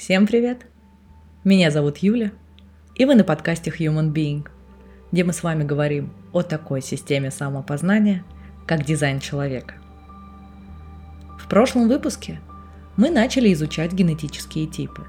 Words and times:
Всем 0.00 0.26
привет! 0.26 0.64
Меня 1.44 1.70
зовут 1.70 1.98
Юля, 1.98 2.32
и 2.94 3.04
вы 3.04 3.14
на 3.16 3.22
подкасте 3.22 3.70
Human 3.70 4.14
Being, 4.14 4.48
где 5.12 5.24
мы 5.24 5.34
с 5.34 5.42
вами 5.42 5.62
говорим 5.62 6.14
о 6.32 6.40
такой 6.40 6.80
системе 6.80 7.30
самопознания, 7.30 8.24
как 8.66 8.82
дизайн 8.82 9.20
человека. 9.20 9.74
В 11.38 11.46
прошлом 11.50 11.86
выпуске 11.86 12.40
мы 12.96 13.10
начали 13.10 13.52
изучать 13.52 13.92
генетические 13.92 14.66
типы 14.68 15.04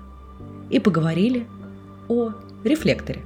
и 0.70 0.78
поговорили 0.78 1.48
о 2.10 2.34
рефлекторе. 2.66 3.22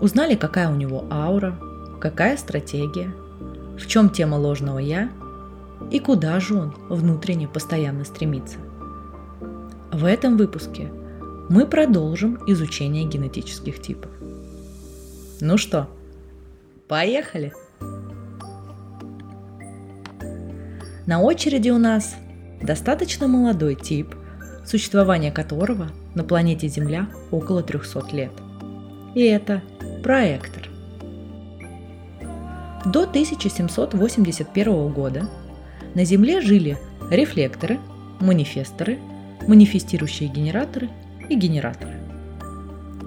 Узнали, 0.00 0.36
какая 0.36 0.70
у 0.70 0.74
него 0.74 1.04
аура, 1.10 1.54
какая 2.00 2.38
стратегия, 2.38 3.12
в 3.78 3.86
чем 3.86 4.08
тема 4.08 4.36
ложного 4.36 4.78
«я» 4.78 5.10
и 5.90 5.98
куда 5.98 6.40
же 6.40 6.54
он 6.54 6.74
внутренне 6.88 7.46
постоянно 7.46 8.06
стремится– 8.06 8.56
в 9.92 10.06
этом 10.06 10.38
выпуске 10.38 10.90
мы 11.50 11.66
продолжим 11.66 12.38
изучение 12.46 13.04
генетических 13.04 13.80
типов. 13.80 14.10
Ну 15.40 15.58
что, 15.58 15.88
поехали! 16.88 17.52
На 21.06 21.20
очереди 21.20 21.68
у 21.68 21.78
нас 21.78 22.14
достаточно 22.62 23.28
молодой 23.28 23.74
тип, 23.74 24.14
существование 24.64 25.30
которого 25.30 25.88
на 26.14 26.24
планете 26.24 26.68
Земля 26.68 27.08
около 27.30 27.62
300 27.62 28.16
лет. 28.16 28.32
И 29.14 29.22
это 29.22 29.62
проектор. 30.02 30.70
До 32.86 33.02
1781 33.02 34.88
года 34.88 35.28
на 35.94 36.04
Земле 36.04 36.40
жили 36.40 36.78
рефлекторы, 37.10 37.78
манифесторы– 38.20 38.98
манифестирующие 39.48 40.28
генераторы 40.28 40.88
и 41.28 41.34
генераторы. 41.34 41.94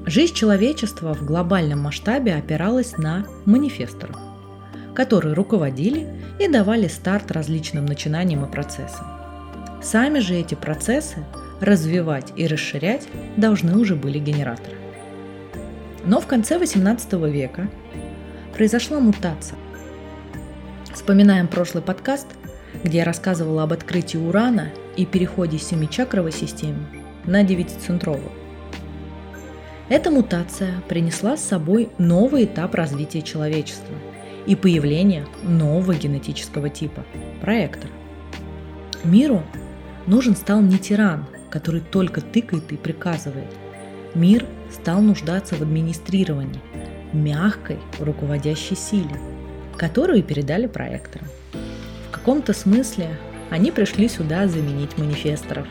Жизнь 0.05 0.35
человечества 0.35 1.13
в 1.13 1.25
глобальном 1.25 1.81
масштабе 1.81 2.35
опиралась 2.35 2.97
на 2.97 3.25
манифесторов, 3.45 4.17
которые 4.93 5.33
руководили 5.33 6.07
и 6.39 6.47
давали 6.47 6.87
старт 6.87 7.31
различным 7.31 7.85
начинаниям 7.85 8.45
и 8.45 8.51
процессам. 8.51 9.07
Сами 9.81 10.19
же 10.19 10.35
эти 10.35 10.55
процессы 10.55 11.25
развивать 11.59 12.33
и 12.35 12.47
расширять 12.47 13.07
должны 13.37 13.77
уже 13.77 13.95
были 13.95 14.19
генераторы. 14.19 14.77
Но 16.05 16.21
в 16.21 16.27
конце 16.27 16.57
XVIII 16.57 17.29
века 17.31 17.67
произошла 18.53 18.99
мутация. 18.99 19.57
Вспоминаем 20.93 21.47
прошлый 21.47 21.83
подкаст, 21.83 22.27
где 22.83 22.99
я 22.99 23.05
рассказывала 23.05 23.63
об 23.63 23.73
открытии 23.73 24.17
урана 24.17 24.69
и 24.95 25.05
переходе 25.05 25.57
семичакровой 25.57 26.31
системы 26.31 26.85
на 27.25 27.43
девятицентровую. 27.43 28.31
Эта 29.87 30.09
мутация 30.09 30.81
принесла 30.87 31.37
с 31.37 31.43
собой 31.43 31.89
новый 31.97 32.45
этап 32.45 32.73
развития 32.73 33.21
человечества 33.21 33.93
и 34.47 34.55
появление 34.55 35.27
нового 35.43 35.93
генетического 35.93 36.69
типа– 36.69 37.03
проектора. 37.41 37.91
Миру 39.03 39.43
нужен 40.07 40.35
стал 40.35 40.61
не 40.61 40.79
тиран, 40.79 41.25
который 41.51 41.81
только 41.81 42.21
тыкает 42.21 42.71
и 42.71 42.77
приказывает. 42.77 43.53
Мир 44.15 44.45
стал 44.71 45.01
нуждаться 45.01 45.55
в 45.55 45.61
администрировании, 45.61 46.59
мягкой 47.13 47.77
руководящей 47.99 48.75
силе, 48.75 49.19
которую 49.77 50.23
передали 50.23 50.67
проекторам. 50.67 51.27
В 52.07 52.11
каком-то 52.11 52.53
смысле 52.53 53.17
они 53.55 53.71
пришли 53.71 54.09
сюда 54.09 54.49
заменить 54.49 54.97
манифесторов. 54.97 55.65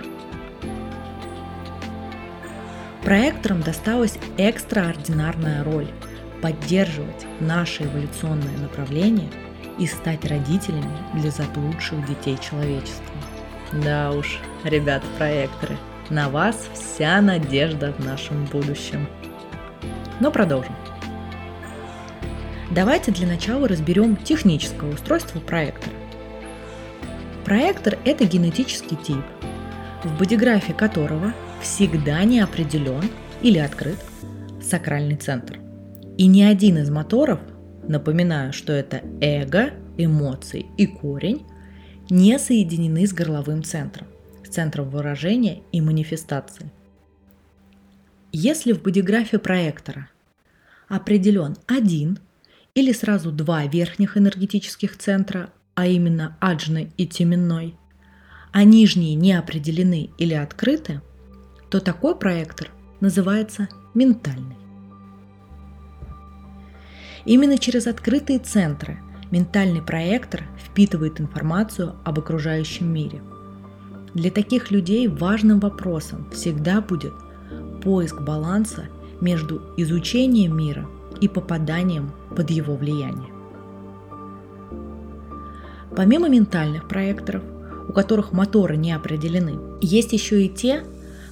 Проекторам 3.02 3.60
досталась 3.60 4.18
экстраординарная 4.38 5.62
роль– 5.62 5.86
поддерживать 6.42 7.26
наше 7.40 7.82
эволюционное 7.82 8.56
направление 8.56 9.28
и 9.78 9.86
стать 9.86 10.24
родителями 10.24 10.96
для 11.12 11.30
заблудших 11.30 12.06
детей 12.06 12.38
человечества. 12.38 13.14
Да 13.84 14.12
уж, 14.12 14.38
ребята-проекторы, 14.64 15.76
на 16.08 16.30
вас 16.30 16.68
вся 16.72 17.20
надежда 17.20 17.92
в 17.92 18.02
нашем 18.02 18.46
будущем. 18.46 19.06
Но 20.20 20.30
продолжим. 20.30 20.74
Давайте 22.70 23.12
для 23.12 23.26
начала 23.26 23.68
разберем 23.68 24.16
техническое 24.16 24.90
устройство 24.90 25.38
проектора. 25.38 25.94
Проектор– 27.44 27.98
это 28.06 28.24
генетический 28.24 28.96
тип, 28.96 29.22
в 30.02 30.18
бодиграфе 30.18 30.72
которого 30.72 31.34
всегда 31.60 32.24
не 32.24 32.40
определен 32.40 33.02
или 33.42 33.58
открыт 33.58 33.98
сакральный 34.62 35.16
центр. 35.16 35.60
И 36.16 36.26
ни 36.26 36.40
один 36.40 36.78
из 36.78 36.88
моторов, 36.88 37.40
напоминаю, 37.86 38.54
что 38.54 38.72
это 38.72 39.02
эго, 39.20 39.74
эмоции 39.98 40.64
и 40.78 40.86
корень, 40.86 41.44
не 42.08 42.38
соединены 42.38 43.06
с 43.06 43.12
горловым 43.12 43.62
центром, 43.62 44.06
с 44.42 44.48
центром 44.48 44.88
выражения 44.88 45.60
и 45.70 45.82
манифестации. 45.82 46.72
Если 48.32 48.72
в 48.72 48.82
бодиграфе 48.82 49.38
проектора 49.38 50.08
определен 50.88 51.56
один 51.66 52.18
или 52.74 52.92
сразу 52.92 53.30
два 53.32 53.66
верхних 53.66 54.16
энергетических 54.16 54.96
центра, 54.96 55.50
а 55.74 55.86
именно 55.86 56.36
аджны 56.40 56.92
и 56.96 57.06
теменной, 57.06 57.76
а 58.52 58.64
нижние 58.64 59.14
не 59.14 59.32
определены 59.32 60.10
или 60.18 60.34
открыты, 60.34 61.00
то 61.70 61.80
такой 61.80 62.16
проектор 62.16 62.70
называется 63.00 63.68
ментальный. 63.94 64.56
Именно 67.24 67.58
через 67.58 67.86
открытые 67.86 68.38
центры 68.38 68.98
ментальный 69.30 69.82
проектор 69.82 70.44
впитывает 70.58 71.20
информацию 71.20 71.96
об 72.04 72.18
окружающем 72.18 72.92
мире. 72.92 73.22
Для 74.14 74.30
таких 74.30 74.70
людей 74.70 75.08
важным 75.08 75.58
вопросом 75.58 76.30
всегда 76.30 76.80
будет 76.80 77.14
поиск 77.82 78.20
баланса 78.20 78.88
между 79.20 79.60
изучением 79.76 80.56
мира 80.56 80.86
и 81.20 81.26
попаданием 81.26 82.12
под 82.36 82.50
его 82.50 82.76
влияние. 82.76 83.33
Помимо 85.96 86.28
ментальных 86.28 86.88
проекторов, 86.88 87.42
у 87.88 87.92
которых 87.92 88.32
моторы 88.32 88.76
не 88.76 88.92
определены, 88.92 89.58
есть 89.80 90.12
еще 90.12 90.44
и 90.44 90.48
те, 90.48 90.82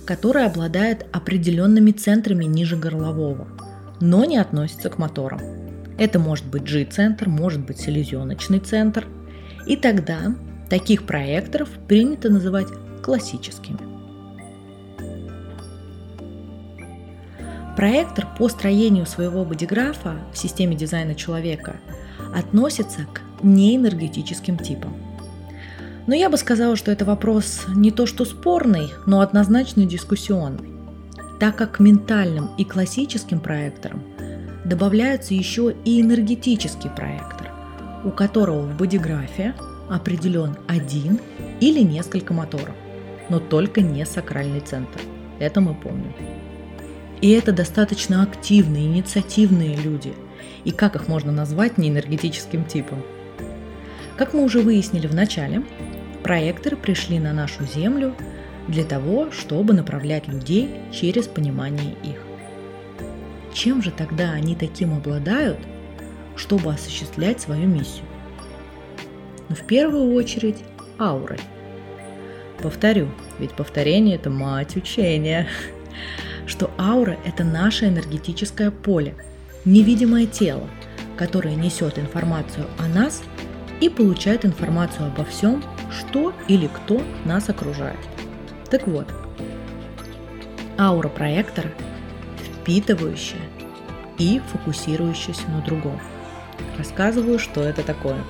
которые 0.04 0.46
обладают 0.46 1.06
определенными 1.12 1.90
центрами 1.90 2.44
ниже 2.44 2.76
горлового, 2.76 3.48
но 4.00 4.24
не 4.24 4.36
относятся 4.36 4.88
к 4.88 4.98
моторам. 4.98 5.40
Это 5.98 6.18
может 6.18 6.46
быть 6.46 6.64
G-центр, 6.64 7.28
может 7.28 7.64
быть 7.64 7.80
селезеночный 7.80 8.60
центр. 8.60 9.06
И 9.66 9.76
тогда 9.76 10.34
таких 10.70 11.06
проекторов 11.06 11.68
принято 11.88 12.30
называть 12.30 12.68
классическими. 13.02 13.78
Проектор 17.76 18.26
по 18.38 18.48
строению 18.48 19.06
своего 19.06 19.44
бодиграфа 19.44 20.18
в 20.32 20.38
системе 20.38 20.76
дизайна 20.76 21.14
человека 21.14 21.76
относится 22.34 23.06
к 23.12 23.22
неэнергетическим 23.42 24.56
типам. 24.56 24.94
Но 26.06 26.14
я 26.14 26.28
бы 26.28 26.36
сказала, 26.36 26.76
что 26.76 26.90
это 26.90 27.04
вопрос 27.04 27.64
не 27.74 27.90
то 27.90 28.06
что 28.06 28.24
спорный, 28.24 28.88
но 29.06 29.20
однозначно 29.20 29.84
дискуссионный, 29.84 30.70
так 31.38 31.56
как 31.56 31.72
к 31.72 31.80
ментальным 31.80 32.50
и 32.58 32.64
классическим 32.64 33.40
проекторам 33.40 34.02
добавляется 34.64 35.34
еще 35.34 35.74
и 35.84 36.00
энергетический 36.00 36.90
проектор, 36.90 37.50
у 38.04 38.10
которого 38.10 38.62
в 38.62 38.76
бодиграфе 38.76 39.54
определен 39.88 40.56
один 40.66 41.20
или 41.60 41.80
несколько 41.80 42.32
моторов, 42.32 42.74
но 43.28 43.38
только 43.38 43.80
не 43.80 44.04
сакральный 44.06 44.60
центр. 44.60 45.00
Это 45.38 45.60
мы 45.60 45.74
помним. 45.74 46.12
И 47.20 47.30
это 47.30 47.52
достаточно 47.52 48.22
активные, 48.22 48.86
инициативные 48.86 49.76
люди. 49.76 50.12
И 50.64 50.72
как 50.72 50.96
их 50.96 51.08
можно 51.08 51.30
назвать 51.30 51.78
неэнергетическим 51.78 52.64
типом? 52.64 53.02
Как 54.16 54.34
мы 54.34 54.44
уже 54.44 54.60
выяснили 54.60 55.06
в 55.06 55.14
начале, 55.14 55.62
проекторы 56.22 56.76
пришли 56.76 57.18
на 57.18 57.32
нашу 57.32 57.64
Землю 57.64 58.14
для 58.68 58.84
того, 58.84 59.30
чтобы 59.32 59.72
направлять 59.74 60.28
людей 60.28 60.70
через 60.92 61.26
понимание 61.26 61.96
их. 62.04 62.18
Чем 63.54 63.82
же 63.82 63.90
тогда 63.90 64.32
они 64.32 64.54
таким 64.54 64.94
обладают, 64.94 65.58
чтобы 66.36 66.72
осуществлять 66.72 67.40
свою 67.40 67.66
миссию? 67.66 68.04
Ну, 69.48 69.56
в 69.56 69.66
первую 69.66 70.14
очередь, 70.14 70.58
аурой. 70.98 71.40
Повторю, 72.62 73.08
ведь 73.38 73.52
повторение– 73.52 74.14
это 74.16 74.30
мать 74.30 74.76
учения, 74.76 75.48
что 76.46 76.70
аура– 76.78 77.18
это 77.24 77.44
наше 77.44 77.86
энергетическое 77.86 78.70
поле, 78.70 79.14
невидимое 79.64 80.26
тело, 80.26 80.68
которое 81.16 81.54
несет 81.56 81.98
информацию 81.98 82.66
о 82.78 82.86
нас 82.88 83.22
и 83.82 83.88
получает 83.88 84.44
информацию 84.44 85.08
обо 85.08 85.24
всем, 85.24 85.62
что 85.90 86.32
или 86.46 86.68
кто 86.68 87.02
нас 87.24 87.48
окружает. 87.48 87.98
Так 88.70 88.86
вот, 88.86 89.08
Аура 90.78 91.08
проектора 91.08 91.70
впитывающая 92.60 93.42
и 94.18 94.40
фокусирующаяся 94.52 95.50
на 95.50 95.60
другом. 95.62 96.00
Рассказываю, 96.78 97.38
что 97.38 97.60
это 97.60 97.82
такое. 97.82 98.22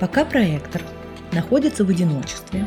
Пока 0.00 0.24
проектор 0.24 0.82
находится 1.32 1.84
в 1.84 1.90
одиночестве, 1.90 2.66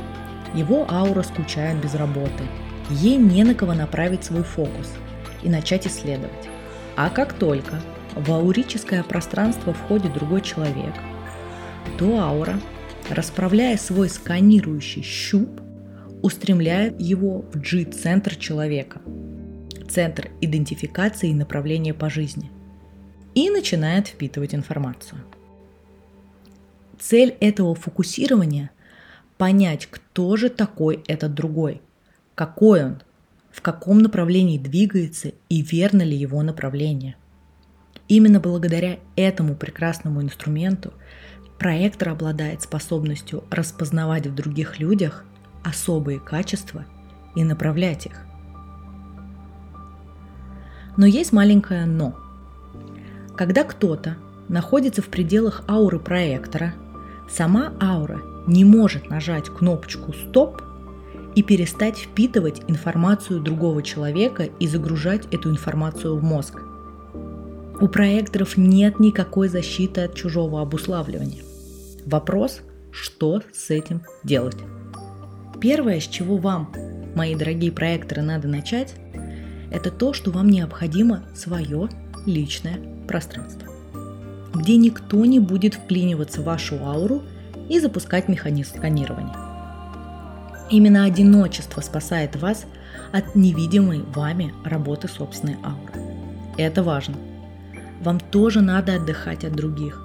его 0.53 0.85
аура 0.89 1.23
скучает 1.23 1.81
без 1.81 1.95
работы. 1.95 2.43
Ей 2.91 3.17
не 3.17 3.43
на 3.43 3.55
кого 3.55 3.73
направить 3.73 4.23
свой 4.23 4.43
фокус 4.43 4.93
и 5.43 5.49
начать 5.49 5.85
исследовать. 5.85 6.47
А 6.95 7.09
как 7.09 7.33
только 7.33 7.81
в 8.15 8.31
аурическое 8.31 9.03
пространство 9.03 9.73
входит 9.73 10.13
другой 10.13 10.41
человек, 10.41 10.93
то 11.97 12.19
аура, 12.19 12.59
расправляя 13.09 13.77
свой 13.77 14.09
сканирующий 14.09 15.01
щуп, 15.03 15.61
устремляет 16.21 16.99
его 16.99 17.45
в 17.53 17.59
G-центр 17.59 18.35
человека, 18.35 19.01
центр 19.89 20.29
идентификации 20.41 21.29
и 21.29 21.33
направления 21.33 21.93
по 21.93 22.09
жизни, 22.09 22.51
и 23.35 23.49
начинает 23.49 24.07
впитывать 24.07 24.53
информацию. 24.53 25.21
Цель 26.99 27.35
этого 27.39 27.75
фокусирования– 27.75 28.71
понять, 29.37 29.87
кто 29.89 30.35
же 30.35 30.49
такой 30.49 31.01
этот 31.07 31.33
другой, 31.33 31.81
какой 32.35 32.83
он, 32.83 33.01
в 33.51 33.61
каком 33.61 33.99
направлении 33.99 34.57
двигается 34.57 35.31
и 35.47 35.61
верно 35.61 36.01
ли 36.01 36.15
его 36.15 36.43
направление. 36.43 37.15
Именно 38.09 38.39
благодаря 38.39 38.97
этому 39.15 39.53
прекрасному 39.53 40.23
инструменту 40.23 40.91
проектор 41.59 42.09
обладает 42.09 42.63
способностью 42.63 43.43
распознавать 43.51 44.25
в 44.25 44.33
других 44.33 44.79
людях 44.79 45.23
особые 45.63 46.19
качества 46.19 46.85
и 47.35 47.43
направлять 47.43 48.07
их. 48.07 48.25
Но 50.97 51.05
есть 51.05 51.31
маленькое 51.31 51.85
«но». 51.85 52.15
Когда 53.37 53.63
кто-то 53.63 54.17
находится 54.49 55.03
в 55.03 55.07
пределах 55.07 55.61
ауры 55.69 55.99
проектора, 55.99 56.73
сама 57.29 57.73
аура 57.79 58.21
не 58.47 58.65
может 58.65 59.09
нажать 59.09 59.49
кнопочку 59.49 60.13
«Стоп» 60.13 60.63
и 61.35 61.43
перестать 61.43 61.99
впитывать 61.99 62.63
информацию 62.67 63.39
другого 63.39 63.83
человека 63.83 64.45
и 64.59 64.67
загружать 64.67 65.27
эту 65.31 65.51
информацию 65.51 66.17
в 66.17 66.23
мозг. 66.23 66.59
У 67.81 67.87
проекторов 67.87 68.57
нет 68.57 68.99
никакой 68.99 69.47
защиты 69.47 70.01
от 70.01 70.13
чужого 70.13 70.61
обуславливания. 70.61 71.43
Вопрос, 72.05 72.59
что 72.91 73.41
с 73.53 73.69
этим 73.69 74.01
делать? 74.21 74.57
Первое, 75.61 76.01
с 76.01 76.07
чего 76.07 76.35
вам, 76.35 76.73
мои 77.15 77.35
дорогие 77.35 77.71
проекторы, 77.71 78.21
надо 78.21 78.49
начать, 78.49 78.95
это 79.71 79.91
то, 79.91 80.11
что 80.11 80.31
вам 80.31 80.49
необходимо 80.49 81.23
свое 81.33 81.87
личное 82.25 82.79
пространство, 83.07 83.69
где 84.53 84.75
никто 84.75 85.23
не 85.23 85.39
будет 85.39 85.75
вклиниваться 85.75 86.41
в 86.41 86.45
вашу 86.45 86.83
ауру 86.83 87.23
и 87.69 87.79
запускать 87.79 88.27
механизм 88.27 88.75
сканирования. 88.75 89.35
Именно 90.69 91.05
одиночество 91.05 91.79
спасает 91.79 92.35
вас 92.35 92.65
от 93.13 93.35
невидимой 93.35 94.01
вами 94.01 94.53
работы 94.65 95.07
собственной 95.07 95.55
ауры. 95.63 95.93
Это 96.57 96.83
важно. 96.83 97.15
Вам 98.01 98.19
тоже 98.19 98.61
надо 98.61 98.95
отдыхать 98.95 99.43
от 99.43 99.53
других. 99.53 100.01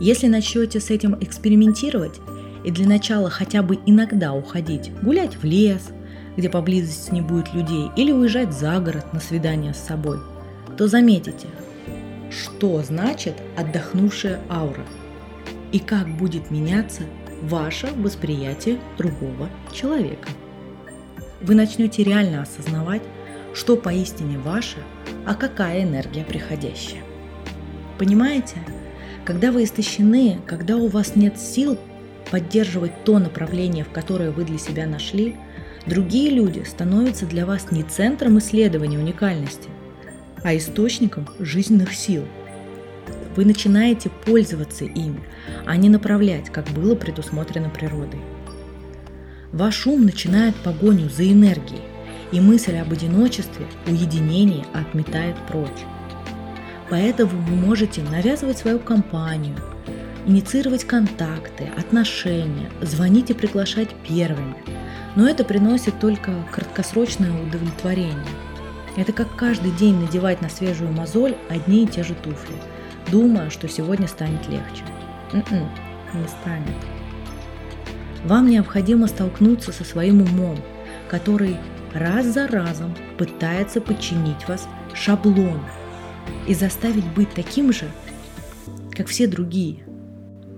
Если 0.00 0.26
начнете 0.26 0.80
с 0.80 0.90
этим 0.90 1.16
экспериментировать, 1.20 2.20
и 2.64 2.70
для 2.70 2.86
начала 2.86 3.28
хотя 3.28 3.62
бы 3.62 3.78
иногда 3.86 4.32
уходить, 4.32 4.92
гулять 5.02 5.36
в 5.36 5.44
лес, 5.44 5.90
где 6.36 6.48
поблизости 6.48 7.12
не 7.12 7.20
будет 7.20 7.52
людей, 7.52 7.90
или 7.96 8.12
уезжать 8.12 8.52
за 8.52 8.78
город 8.78 9.12
на 9.12 9.20
свидание 9.20 9.74
с 9.74 9.78
собой, 9.78 10.18
то 10.76 10.86
заметите, 10.86 11.48
что 12.30 12.82
значит 12.82 13.34
отдохнувшая 13.56 14.40
аура 14.48 14.84
и 15.72 15.78
как 15.78 16.08
будет 16.16 16.50
меняться 16.50 17.02
ваше 17.42 17.88
восприятие 17.96 18.78
другого 18.96 19.50
человека. 19.72 20.28
Вы 21.40 21.54
начнете 21.54 22.04
реально 22.04 22.42
осознавать, 22.42 23.02
что 23.54 23.76
поистине 23.76 24.38
ваше, 24.38 24.78
а 25.26 25.34
какая 25.34 25.82
энергия 25.82 26.24
приходящая. 26.24 27.02
Понимаете? 27.98 28.56
Когда 29.24 29.52
вы 29.52 29.64
истощены, 29.64 30.40
когда 30.46 30.76
у 30.76 30.88
вас 30.88 31.14
нет 31.14 31.38
сил 31.38 31.78
поддерживать 32.30 33.04
то 33.04 33.18
направление, 33.18 33.84
в 33.84 33.90
которое 33.90 34.30
вы 34.30 34.44
для 34.44 34.58
себя 34.58 34.86
нашли, 34.86 35.36
другие 35.86 36.30
люди 36.30 36.64
становятся 36.66 37.26
для 37.26 37.46
вас 37.46 37.70
не 37.70 37.84
центром 37.84 38.38
исследования 38.38 38.98
уникальности, 38.98 39.68
а 40.42 40.56
источником 40.56 41.28
жизненных 41.38 41.94
сил. 41.94 42.24
Вы 43.36 43.44
начинаете 43.44 44.10
пользоваться 44.10 44.84
ими, 44.84 45.20
а 45.64 45.76
не 45.76 45.88
направлять, 45.88 46.50
как 46.50 46.68
было 46.70 46.94
предусмотрено 46.94 47.70
природой. 47.70 48.20
Ваш 49.52 49.86
ум 49.86 50.04
начинает 50.04 50.56
погоню 50.56 51.08
за 51.08 51.30
энергией, 51.30 51.82
и 52.32 52.40
мысль 52.40 52.76
об 52.76 52.92
одиночестве, 52.92 53.66
уединении 53.86 54.64
отметает 54.72 55.36
прочь. 55.46 55.84
Поэтому 56.90 57.30
вы 57.30 57.54
можете 57.54 58.02
навязывать 58.02 58.58
свою 58.58 58.78
компанию– 58.78 59.56
инициировать 60.26 60.84
контакты, 60.84 61.70
отношения, 61.76 62.70
звонить 62.80 63.30
и 63.30 63.34
приглашать 63.34 63.90
первыми. 64.08 64.56
Но 65.16 65.28
это 65.28 65.44
приносит 65.44 65.98
только 66.00 66.32
краткосрочное 66.50 67.32
удовлетворение. 67.42 68.16
Это 68.96 69.12
как 69.12 69.34
каждый 69.36 69.72
день 69.72 69.96
надевать 69.96 70.42
на 70.42 70.48
свежую 70.48 70.92
мозоль 70.92 71.34
одни 71.48 71.84
и 71.84 71.86
те 71.86 72.02
же 72.02 72.14
туфли, 72.14 72.54
думая, 73.10 73.50
что 73.50 73.68
сегодня 73.68 74.06
станет 74.06 74.48
легче. 74.48 74.84
М-м, 75.32 75.68
не 76.14 76.28
станет. 76.28 76.76
Вам 78.24 78.48
необходимо 78.48 79.08
столкнуться 79.08 79.72
со 79.72 79.84
своим 79.84 80.22
умом, 80.22 80.58
который 81.08 81.56
раз 81.94 82.26
за 82.26 82.46
разом 82.48 82.94
пытается 83.18 83.80
подчинить 83.80 84.48
вас 84.48 84.68
шаблону 84.94 85.64
и 86.46 86.54
заставить 86.54 87.06
быть 87.14 87.30
таким 87.34 87.72
же, 87.72 87.86
как 88.92 89.08
все 89.08 89.26
другие– 89.26 89.84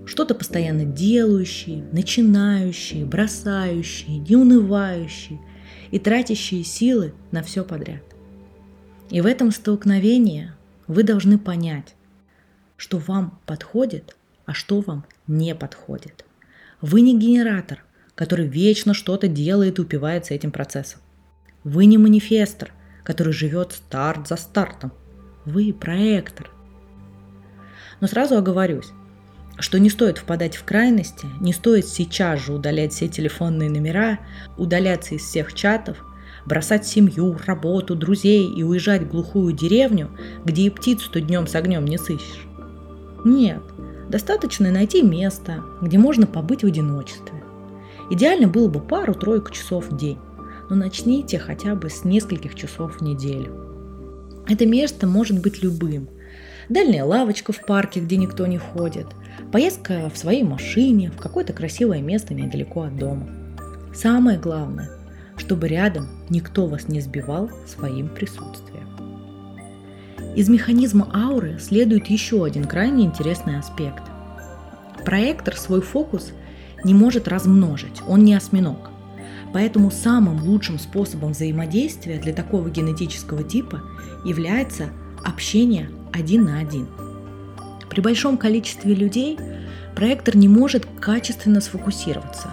что-то 0.05 0.35
постоянно 0.35 0.85
делающие, 0.85 1.83
начинающие, 1.91 3.05
бросающие, 3.05 4.19
неунывающие 4.19 5.39
и 5.91 5.99
тратящие 5.99 6.63
силы 6.63 7.13
на 7.31 7.41
все 7.41 7.63
подряд. 7.63 8.03
И 9.09 9.21
в 9.21 9.25
этом 9.25 9.51
столкновении 9.51 10.51
вы 10.87 11.03
должны 11.03 11.37
понять, 11.37 11.95
что 12.77 12.97
вам 12.97 13.39
подходит, 13.45 14.15
а 14.45 14.53
что 14.53 14.81
вам 14.81 15.05
не 15.27 15.55
подходит. 15.55 16.25
Вы 16.81 17.01
не 17.01 17.17
генератор, 17.17 17.83
который 18.13 18.47
вечно 18.47 18.93
что-то 18.93 19.27
делает 19.27 19.79
и 19.79 19.81
упивается 19.81 20.33
этим 20.33 20.51
процессом. 20.51 21.01
Вы 21.65 21.85
не 21.85 21.97
манифестор, 21.97 22.71
который 23.03 23.33
живет 23.33 23.71
старт 23.71 24.27
за 24.27 24.35
стартом. 24.35 24.91
Вы 25.45 25.73
проектор. 25.73 26.51
Но 27.99 28.05
сразу 28.05 28.37
оговорюсь, 28.37 28.91
что 29.57 29.79
не 29.79 29.89
стоит 29.89 30.19
впадать 30.19 30.57
в 30.57 30.63
крайности, 30.63 31.25
не 31.41 31.53
стоит 31.53 31.87
сейчас 31.87 32.45
же 32.45 32.53
удалять 32.53 32.93
все 32.93 33.07
телефонные 33.07 33.71
номера, 33.71 34.19
удаляться 34.57 35.15
из 35.15 35.23
всех 35.23 35.55
чатов, 35.55 36.05
бросать 36.45 36.85
семью, 36.85 37.35
работу, 37.47 37.95
друзей 37.95 38.47
и 38.47 38.61
уезжать 38.61 39.01
в 39.01 39.09
глухую 39.09 39.51
деревню, 39.51 40.11
где 40.45 40.67
и 40.67 40.69
птицу-то 40.69 41.19
днем 41.19 41.47
с 41.47 41.55
огнем 41.55 41.85
не 41.85 41.97
сыщешь. 41.97 42.45
Нет, 43.23 43.63
достаточно 44.07 44.69
найти 44.69 45.01
место, 45.01 45.63
где 45.81 45.97
можно 45.97 46.27
побыть 46.27 46.61
в 46.61 46.67
одиночестве. 46.67 47.43
Идеально 48.11 48.47
было 48.47 48.67
бы 48.67 48.79
пару-тройку 48.81 49.49
часов 49.51 49.89
в 49.89 49.97
день, 49.97 50.19
но 50.69 50.75
начните 50.75 51.39
хотя 51.39 51.75
бы 51.75 51.89
с 51.89 52.03
нескольких 52.03 52.55
часов 52.55 52.97
в 52.97 53.01
неделю. 53.01 54.43
Это 54.47 54.65
место 54.65 55.07
может 55.07 55.41
быть 55.41 55.63
любым. 55.63 56.09
Дальняя 56.69 57.03
лавочка 57.03 57.51
в 57.51 57.65
парке, 57.65 57.99
где 57.99 58.17
никто 58.17 58.45
не 58.45 58.57
ходит– 58.57 59.07
Поездка 59.51 60.09
в 60.13 60.17
своей 60.17 60.43
машине 60.43 61.11
в 61.11 61.17
какое-то 61.17 61.53
красивое 61.53 62.01
место 62.01 62.33
недалеко 62.33 62.83
от 62.83 62.97
дома. 62.97 63.27
Самое 63.93 64.37
главное, 64.37 64.89
чтобы 65.37 65.67
рядом 65.67 66.07
никто 66.29 66.67
вас 66.67 66.87
не 66.87 67.01
сбивал 67.01 67.49
своим 67.65 68.09
присутствием. 68.09 68.89
Из 70.35 70.49
механизма 70.49 71.09
ауры 71.13 71.57
следует 71.59 72.07
еще 72.07 72.43
один 72.43 72.65
крайне 72.65 73.05
интересный 73.05 73.57
аспект. 73.57 74.03
Проектор 75.05 75.55
свой 75.55 75.81
фокус 75.81 76.33
не 76.83 76.93
может 76.93 77.27
размножить, 77.27 78.01
он 78.07 78.25
не 78.25 78.33
осьминог. 78.33 78.89
Поэтому 79.55 79.89
самым 79.89 80.43
лучшим 80.43 80.77
способом 80.77 81.31
взаимодействия 81.31 82.19
для 82.19 82.33
такого 82.33 82.69
генетического 82.69 83.41
типа 83.41 83.81
является 84.23 84.89
общение 85.23 85.89
один 86.13 86.43
на 86.43 86.59
один– 86.59 86.87
при 87.95 88.01
большом 88.01 88.37
количестве 88.37 88.93
людей 88.93 89.39
проектор 89.95 90.35
не 90.35 90.49
может 90.49 90.85
качественно 90.99 91.61
сфокусироваться. 91.61 92.49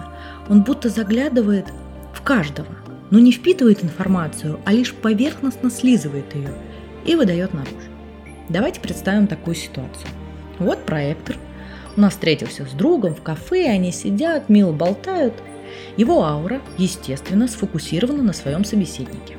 Он 0.47 0.63
будто 0.63 0.87
заглядывает 0.87 1.65
в 2.13 2.21
каждого, 2.21 2.69
но 3.11 3.19
не 3.19 3.33
впитывает 3.33 3.83
информацию, 3.83 4.61
а 4.63 4.71
лишь 4.71 4.93
поверхностно 4.93 5.69
слизывает 5.69 6.33
ее 6.33 6.53
и 7.05 7.15
выдает 7.15 7.53
наружу. 7.53 7.75
Давайте 8.47 8.79
представим 8.79 9.27
такую 9.27 9.55
ситуацию. 9.55 10.07
Вот 10.59 10.85
проектор. 10.85 11.35
У 11.97 11.99
нас 11.99 12.13
встретился 12.13 12.65
с 12.65 12.71
другом 12.71 13.13
в 13.13 13.21
кафе, 13.21 13.67
они 13.67 13.91
сидят, 13.91 14.47
мило 14.47 14.71
болтают. 14.71 15.33
Его 15.97 16.23
аура, 16.23 16.61
естественно, 16.77 17.47
сфокусирована 17.47 18.23
на 18.23 18.33
своем 18.33 18.65
собеседнике 18.65 19.37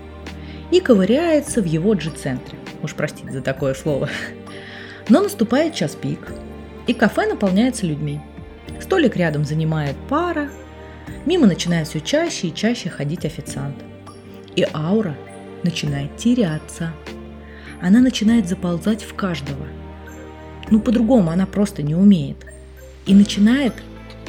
и 0.71 0.81
ковыряется 0.81 1.63
в 1.63 1.67
его 1.67 1.95
G-центре. 1.95 2.59
Уж 2.83 2.95
простите 2.95 3.31
за 3.31 3.41
такое 3.43 3.75
слово. 3.75 4.09
Но 5.09 5.21
наступает 5.21 5.75
час 5.75 5.95
пик, 5.95 6.33
и 6.87 6.95
кафе 6.95 7.27
наполняется 7.27 7.87
людьми. 7.87 8.21
Столик 8.81 9.17
рядом 9.17 9.45
занимает 9.45 9.97
пара, 10.09 10.51
мимо 11.27 11.47
начинает 11.47 11.89
все 11.89 12.01
чаще 12.01 12.49
и 12.49 12.55
чаще 12.55 12.91
ходить 12.91 13.25
официант. 13.25 13.77
И 14.57 14.67
аура 14.75 15.17
начинает 15.63 16.17
теряться. 16.17 16.93
Она 17.81 18.01
начинает 18.01 18.49
заползать 18.49 19.03
в 19.03 19.15
каждого. 19.15 19.67
Ну, 20.71 20.81
по-другому 20.81 21.31
она 21.31 21.47
просто 21.47 21.83
не 21.83 21.95
умеет. 21.95 22.39
И 23.07 23.15
начинает 23.15 23.75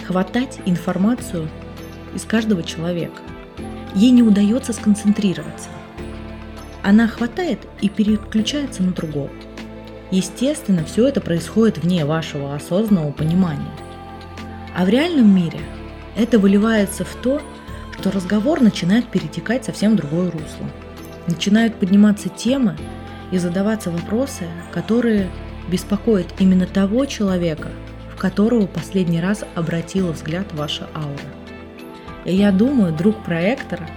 хватать 0.06 0.60
информацию 0.66 1.50
из 2.16 2.24
каждого 2.24 2.64
человека. 2.64 3.22
Ей 3.94 4.12
не 4.12 4.24
удается 4.24 4.74
сконцентрироваться. 4.74 5.70
Она 6.82 7.08
хватает 7.08 7.60
и 7.82 7.90
переключается 7.90 8.84
на 8.84 8.92
другого. 8.92 9.30
Естественно, 10.12 10.84
все 10.86 11.08
это 11.08 11.22
происходит 11.22 11.80
вне 11.80 12.06
вашего 12.06 12.56
осознанного 12.56 13.12
понимания. 13.12 13.72
А 14.76 14.86
в 14.86 14.90
реальном 14.90 15.34
мире 15.36 15.60
это 16.16 16.40
выливается 16.40 17.04
в 17.06 17.16
то, 17.16 17.42
что 18.06 18.12
разговор 18.12 18.62
начинает 18.62 19.08
перетекать 19.08 19.66
совсем 19.66 19.94
в 19.94 19.96
другое 19.96 20.30
русло. 20.30 20.70
Начинают 21.26 21.76
подниматься 21.76 22.30
темы 22.30 22.78
и 23.32 23.40
задаваться 23.40 23.90
вопросы, 23.90 24.46
которые 24.72 25.32
беспокоят 25.72 26.28
именно 26.38 26.68
того 26.68 27.06
человека, 27.06 27.70
в 28.14 28.20
которого 28.20 28.68
последний 28.68 29.20
раз 29.20 29.44
обратила 29.56 30.12
взгляд 30.12 30.54
ваша 30.54 30.88
аура. 30.94 31.45
И 32.26 32.36
я 32.36 32.52
думаю, 32.52 32.94
друг 32.94 33.24
проектора 33.24 33.88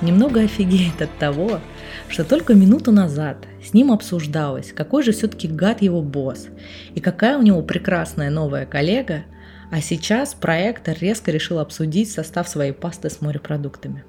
немного 0.00 0.40
офигеет 0.40 1.00
от 1.00 1.16
того, 1.18 1.60
что 2.08 2.24
только 2.24 2.54
минуту 2.54 2.90
назад 2.90 3.46
с 3.62 3.74
ним 3.74 3.92
обсуждалось, 3.92 4.72
какой 4.72 5.02
же 5.02 5.12
все-таки 5.12 5.48
гад 5.48 5.82
его 5.82 6.02
босс 6.02 6.48
и 6.94 7.00
какая 7.00 7.38
у 7.38 7.42
него 7.42 7.62
прекрасная 7.62 8.30
новая 8.30 8.66
коллега, 8.66 9.24
а 9.70 9.80
сейчас 9.80 10.34
проектор 10.34 10.96
резко 10.98 11.30
решил 11.30 11.58
обсудить 11.58 12.10
состав 12.10 12.48
своей 12.48 12.72
пасты 12.72 13.10
с 13.10 13.20
морепродуктами. 13.20 14.04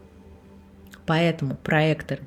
Поэтому, 1.06 1.56
проектор, 1.56 2.20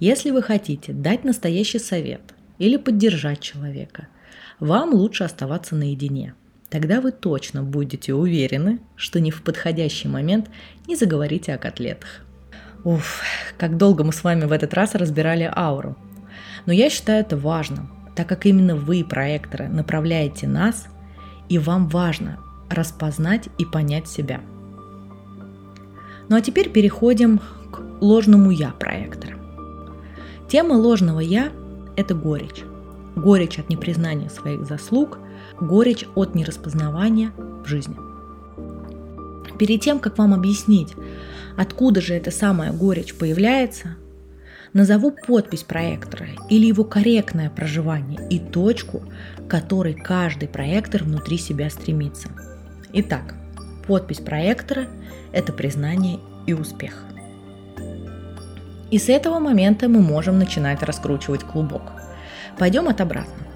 если 0.00 0.30
вы 0.30 0.42
хотите 0.42 0.92
дать 0.92 1.24
настоящий 1.24 1.78
совет 1.78 2.22
или 2.58 2.76
поддержать 2.76 3.40
человека, 3.40 4.08
вам 4.58 4.94
лучше 4.94 5.24
оставаться 5.24 5.76
наедине. 5.76 6.34
Тогда 6.68 7.00
вы 7.00 7.12
точно 7.12 7.62
будете 7.62 8.12
уверены, 8.12 8.80
что 8.96 9.20
не 9.20 9.30
в 9.30 9.42
подходящий 9.42 10.08
момент 10.08 10.50
не 10.86 10.96
заговорите 10.96 11.54
о 11.54 11.58
котлетах. 11.58 12.22
Уф, 12.84 13.22
как 13.56 13.76
долго 13.76 14.04
мы 14.04 14.12
с 14.12 14.24
вами 14.24 14.44
в 14.44 14.52
этот 14.52 14.74
раз 14.74 14.94
разбирали 14.94 15.50
ауру. 15.54 15.96
Но 16.66 16.72
я 16.72 16.90
считаю 16.90 17.20
это 17.20 17.36
важным, 17.36 17.90
так 18.16 18.28
как 18.28 18.46
именно 18.46 18.74
вы, 18.74 19.04
проекторы, 19.04 19.68
направляете 19.68 20.48
нас, 20.48 20.88
и 21.48 21.58
вам 21.58 21.88
важно 21.88 22.38
распознать 22.68 23.48
и 23.58 23.64
понять 23.64 24.08
себя. 24.08 24.40
Ну 26.28 26.36
а 26.36 26.40
теперь 26.40 26.70
переходим 26.70 27.38
к 27.38 27.80
ложному 28.00 28.50
«я» 28.50 28.70
проектора. 28.70 29.36
Тема 30.48 30.74
ложного 30.74 31.20
«я»– 31.20 31.52
это 31.96 32.14
горечь. 32.14 32.64
Горечь 33.16 33.58
от 33.58 33.68
непризнания 33.68 34.30
своих 34.30 34.66
заслуг, 34.66 35.18
горечь 35.60 36.06
от 36.14 36.34
нераспознавания 36.34 37.32
в 37.36 37.66
жизни. 37.66 37.96
Перед 39.58 39.80
тем, 39.80 39.98
как 39.98 40.18
вам 40.18 40.34
объяснить, 40.34 40.94
Откуда 41.56 42.02
же 42.02 42.14
эта 42.14 42.30
самая 42.30 42.72
горечь 42.72 43.14
появляется? 43.14 43.96
Назову 44.74 45.10
подпись 45.10 45.62
проектора 45.62 46.26
или 46.50 46.66
его 46.66 46.84
корректное 46.84 47.48
проживание 47.48 48.20
и 48.28 48.38
точку, 48.38 49.02
к 49.38 49.50
которой 49.50 49.94
каждый 49.94 50.48
проектор 50.48 51.02
внутри 51.02 51.38
себя 51.38 51.70
стремится. 51.70 52.28
Итак, 52.92 53.34
подпись 53.86 54.20
проектора– 54.20 54.86
это 55.32 55.52
признание 55.52 56.18
и 56.46 56.52
успех. 56.52 57.04
И 58.90 58.98
с 58.98 59.08
этого 59.08 59.38
момента 59.38 59.88
мы 59.88 60.00
можем 60.00 60.38
начинать 60.38 60.82
раскручивать 60.82 61.42
клубок. 61.42 61.95
Пойдем 62.58 62.88
от 62.88 63.00
обратного. 63.00 63.46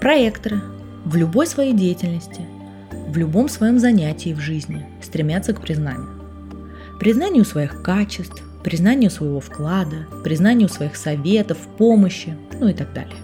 Проекторы 0.00 0.60
в 1.04 1.16
любой 1.16 1.46
своей 1.46 1.72
деятельности, 1.72 2.46
в 3.08 3.16
любом 3.16 3.48
своем 3.48 3.78
занятии 3.78 4.32
в 4.32 4.40
жизни 4.40 4.86
стремятся 5.02 5.52
к 5.52 5.60
признанию 5.60 6.20
признанию 7.00 7.46
своих 7.46 7.82
качеств, 7.82 8.42
признанию 8.62 9.10
своего 9.10 9.40
вклада, 9.40 10.06
признанию 10.22 10.68
своих 10.68 10.96
советов, 10.96 11.56
помощи, 11.78 12.36
ну 12.60 12.68
и 12.68 12.74
так 12.74 12.92
далее. 12.92 13.16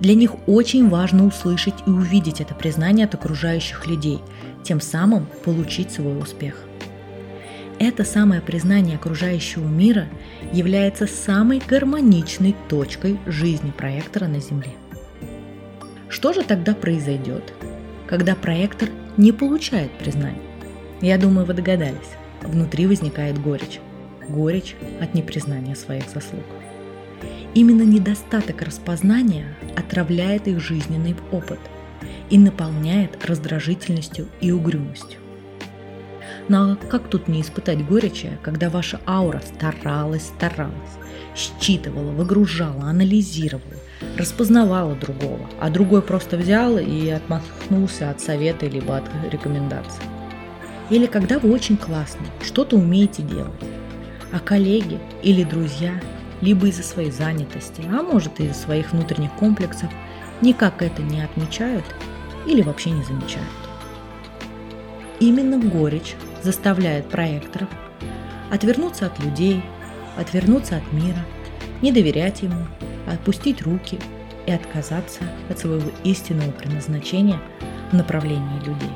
Для 0.00 0.14
них 0.14 0.32
очень 0.48 0.88
важно 0.88 1.24
услышать 1.24 1.74
и 1.86 1.90
увидеть 1.90 2.40
это 2.40 2.54
признание 2.54 3.06
от 3.06 3.14
окружающих 3.14 3.86
людей, 3.86 4.18
тем 4.64 4.80
самым 4.80 5.26
получить 5.44 5.92
свой 5.92 6.18
успех. 6.18 6.66
Это 7.80 8.04
самое 8.04 8.40
признание 8.40 8.94
окружающего 8.94 9.66
мира 9.66 10.06
является 10.52 11.08
самой 11.08 11.60
гармоничной 11.66 12.54
точкой 12.68 13.18
жизни 13.26 13.72
проектора 13.72 14.28
на 14.28 14.38
Земле. 14.38 14.70
Что 16.08 16.32
же 16.32 16.44
тогда 16.44 16.74
произойдет, 16.74 17.52
когда 18.06 18.36
проектор 18.36 18.88
не 19.16 19.32
получает 19.32 19.90
признания? 19.98 20.38
Я 21.00 21.18
думаю, 21.18 21.44
вы 21.44 21.54
догадались 21.54 22.20
внутри 22.42 22.86
возникает 22.86 23.40
горечь. 23.40 23.80
Горечь 24.28 24.76
от 25.00 25.14
непризнания 25.14 25.74
своих 25.74 26.08
заслуг. 26.08 26.44
Именно 27.54 27.82
недостаток 27.82 28.62
распознания 28.62 29.56
отравляет 29.76 30.46
их 30.46 30.60
жизненный 30.60 31.16
опыт 31.32 31.58
и 32.30 32.38
наполняет 32.38 33.24
раздражительностью 33.24 34.28
и 34.40 34.52
угрюмостью. 34.52 35.18
Но 36.50 36.76
как 36.88 37.08
тут 37.08 37.28
не 37.28 37.42
испытать 37.42 37.86
горечи, 37.86 38.36
когда 38.42 38.70
ваша 38.70 39.00
аура 39.06 39.40
старалась, 39.54 40.26
старалась, 40.26 40.98
считывала, 41.36 42.10
выгружала, 42.10 42.86
анализировала, 42.86 43.76
распознавала 44.18 44.96
другого, 44.96 45.48
а 45.60 45.70
другой 45.70 46.02
просто 46.02 46.36
взял 46.36 46.76
и 46.76 47.08
отмахнулся 47.08 48.10
от 48.10 48.20
совета 48.20 48.66
либо 48.66 48.96
от 48.96 49.04
рекомендаций. 49.30 50.02
Или 50.90 51.06
когда 51.06 51.38
вы 51.38 51.52
очень 51.52 51.76
классно, 51.76 52.26
что-то 52.42 52.74
умеете 52.74 53.22
делать, 53.22 53.52
а 54.32 54.40
коллеги 54.40 54.98
или 55.22 55.44
друзья 55.44 56.00
либо 56.40 56.66
из-за 56.66 56.82
своей 56.82 57.12
занятости, 57.12 57.84
а 57.88 58.02
может 58.02 58.40
из-за 58.40 58.54
своих 58.54 58.90
внутренних 58.90 59.30
комплексов 59.34 59.88
никак 60.40 60.82
это 60.82 61.00
не 61.00 61.22
отмечают 61.22 61.84
или 62.44 62.60
вообще 62.62 62.90
не 62.90 63.04
замечают. 63.04 63.46
Именно 65.20 65.58
горечь 65.58 66.16
заставляет 66.42 67.08
проекторов 67.08 67.68
отвернуться 68.50 69.06
от 69.06 69.18
людей, 69.20 69.62
отвернуться 70.16 70.76
от 70.76 70.92
мира, 70.92 71.24
не 71.82 71.92
доверять 71.92 72.42
ему, 72.42 72.66
отпустить 73.06 73.62
руки 73.62 73.98
и 74.46 74.52
отказаться 74.52 75.22
от 75.48 75.58
своего 75.58 75.90
истинного 76.04 76.50
предназначения 76.50 77.40
в 77.90 77.94
направлении 77.94 78.58
людей. 78.60 78.90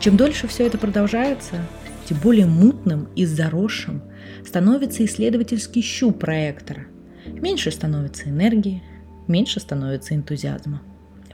Чем 0.00 0.16
дольше 0.16 0.46
все 0.46 0.66
это 0.66 0.78
продолжается, 0.78 1.56
тем 2.04 2.18
более 2.18 2.46
мутным 2.46 3.08
и 3.16 3.24
заросшим 3.24 4.02
становится 4.46 5.04
исследовательский 5.04 5.82
щуп 5.82 6.20
проектора. 6.20 6.86
Меньше 7.26 7.70
становится 7.70 8.28
энергии, 8.28 8.82
меньше 9.26 9.60
становится 9.60 10.14
энтузиазма. 10.14 10.82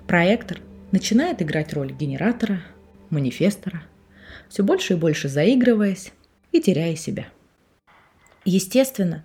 Проектор 0.06 0.58
начинает 0.92 1.42
играть 1.42 1.72
роль 1.72 1.92
генератора, 1.92 2.62
манифестора, 3.10 3.82
все 4.50 4.62
больше 4.62 4.94
и 4.94 4.96
больше 4.96 5.28
заигрываясь 5.28 6.12
и 6.52 6.60
теряя 6.60 6.96
себя. 6.96 7.28
Естественно, 8.44 9.24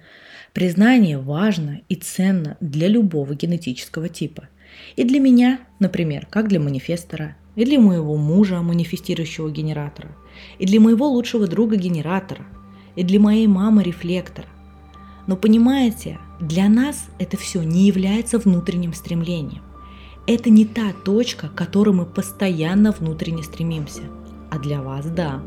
признание 0.53 1.17
важно 1.17 1.82
и 1.89 1.96
ценно 1.96 2.58
для 2.62 2.88
любого 2.88 3.34
генетического 3.34 4.08
типа. 4.08 4.48
И 4.96 5.03
для 5.03 5.20
меня, 5.20 5.60
например, 5.79 6.27
как 6.29 6.48
для 6.48 6.60
манифестора, 6.60 7.36
и 7.55 7.65
для 7.65 7.79
моего 7.79 8.17
мужа, 8.17 8.62
манифестирующего 8.62 9.50
генератора, 9.50 10.15
и 10.60 10.65
для 10.65 10.79
моего 10.79 11.08
лучшего 11.08 11.48
друга 11.48 11.77
генератора, 11.77 12.46
и 12.96 13.03
для 13.03 13.20
моей 13.20 13.48
мамы 13.48 13.84
рефлектора. 13.84 14.48
Но 15.27 15.38
понимаете, 15.38 16.20
для 16.39 16.70
нас 16.70 17.08
это 17.17 17.38
все 17.38 17.63
не 17.63 17.88
является 17.88 18.38
внутренним 18.38 18.94
стремлением. 18.94 19.63
Это 20.27 20.50
не 20.50 20.65
та 20.65 20.91
точка, 21.03 21.48
к 21.48 21.55
которой 21.55 21.94
мы 21.96 22.05
постоянно 22.05 22.91
внутренне 22.91 23.44
стремимся. 23.44 24.01
А 24.55 24.59
для 24.59 24.81
вас– 24.81 25.05
да. 25.15 25.41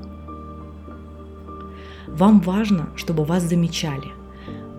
Вам 2.08 2.40
важно, 2.40 2.90
чтобы 2.96 3.24
вас 3.24 3.42
замечали. 3.42 4.12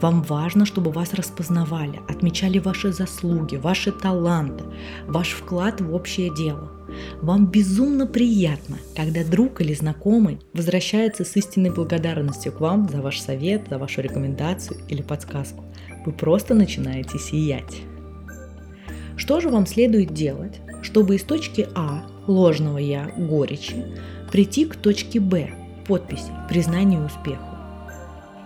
Вам 0.02 0.22
важно, 0.22 0.66
чтобы 0.66 0.92
вас 0.92 1.14
распознавали, 1.14 2.00
отмечали 2.08 2.60
ваши 2.60 2.94
заслуги, 2.94 3.56
ваши 3.56 3.92
таланты, 3.92 4.64
ваш 5.08 5.32
вклад 5.32 5.82
в 5.82 5.94
общее 5.94 6.34
дело. 6.34 6.72
Вам 7.22 7.48
безумно 7.48 8.06
приятно, 8.08 8.78
когда 8.96 9.24
друг 9.24 9.62
или 9.62 9.74
знакомый 9.74 10.40
возвращается 10.54 11.26
с 11.26 11.36
истинной 11.36 11.72
благодарностью 11.72 12.52
к 12.52 12.60
вам 12.60 12.88
за 12.88 13.02
ваш 13.02 13.20
совет, 13.20 13.68
за 13.70 13.78
вашу 13.78 14.02
рекомендацию 14.02 14.80
или 14.88 15.02
подсказку. 15.02 15.66
Вы 16.06 16.12
просто 16.12 16.54
начинаете 16.54 17.18
сиять. 17.18 17.82
Что 19.18 19.42
же 19.42 19.50
вам 19.50 19.66
следует 19.66 20.14
делать, 20.14 20.62
чтобы 20.82 21.16
из 21.16 21.24
точки 21.24 21.68
А, 21.76 22.06
ложного 22.30 22.78
«я», 22.78 23.12
горечи, 23.18 23.86
прийти 24.32 24.66
к 24.66 24.76
точке 24.76 25.20
Б, 25.20 25.52
подписи, 25.88 26.32
признанию 26.48 27.06
успеху? 27.06 27.44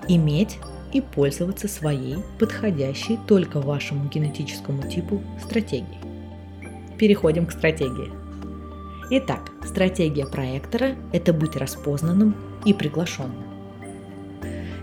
Иметь 0.08 0.58
и 0.94 1.02
пользоваться 1.02 1.68
своей, 1.68 2.18
подходящей 2.40 3.20
только 3.28 3.60
вашему 3.60 4.10
генетическому 4.10 4.84
типу 4.90 5.22
стратегией. 5.42 6.00
Переходим 6.98 7.46
к 7.46 7.52
стратегии. 7.52 8.10
Итак, 9.10 9.52
стратегия 9.66 10.26
проектора– 10.26 10.96
это 11.12 11.34
быть 11.34 11.56
распознанным 11.58 12.36
и 12.66 12.74
приглашенным. 12.74 13.44